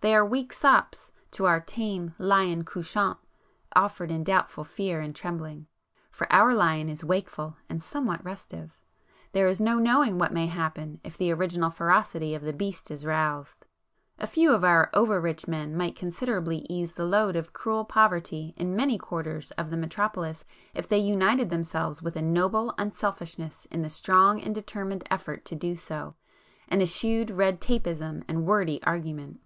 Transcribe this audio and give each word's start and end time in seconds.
They 0.00 0.14
are 0.14 0.26
weak 0.26 0.52
sops 0.52 1.12
to 1.32 1.46
our 1.46 1.60
tame 1.60 2.14
'lion 2.18 2.64
couchant' 2.64 3.18
offered 3.76 4.10
in 4.10 4.24
doubtful 4.24 4.64
fear 4.64 5.00
and 5.00 5.14
trembling. 5.14 5.66
For 6.10 6.32
our 6.32 6.52
lion 6.54 6.88
is 6.88 7.04
wakeful 7.04 7.56
and 7.68 7.82
somewhat 7.82 8.24
restive,—there 8.24 9.46
is 9.48 9.60
no 9.60 9.78
knowing 9.78 10.18
what 10.18 10.32
may 10.32 10.46
happen 10.46 11.00
if 11.04 11.16
the 11.16 11.32
original 11.32 11.70
ferocity 11.70 12.34
of 12.34 12.42
the 12.42 12.52
beast 12.52 12.90
is 12.90 13.04
roused. 13.04 13.66
A 14.18 14.26
few 14.26 14.52
of 14.52 14.64
our 14.64 14.90
over 14.94 15.20
rich 15.20 15.46
men 15.46 15.76
might 15.76 15.96
considerably 15.96 16.66
ease 16.68 16.94
the 16.94 17.04
load 17.06 17.34
of 17.36 17.52
cruel 17.52 17.84
poverty 17.84 18.54
in 18.56 18.74
many 18.76 18.98
quarters 18.98 19.52
of 19.52 19.70
the 19.70 19.76
metropolis 19.76 20.44
if 20.74 20.88
they 20.88 20.98
united 20.98 21.50
themselves 21.50 22.02
with 22.02 22.16
a 22.16 22.22
noble 22.22 22.74
unselfishness 22.78 23.66
in 23.70 23.82
the 23.82 23.90
strong 23.90 24.40
and 24.40 24.54
determined 24.56 25.04
effort 25.08 25.44
to 25.44 25.54
do 25.54 25.76
so, 25.76 26.14
and 26.68 26.82
eschewed 26.82 27.30
red 27.30 27.60
tapeism 27.60 28.24
and 28.26 28.44
wordy 28.46 28.82
argument. 28.82 29.40